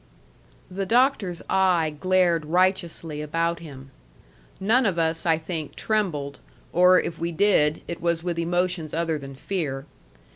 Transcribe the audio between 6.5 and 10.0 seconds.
or, if we did, it was with emotions other than fear.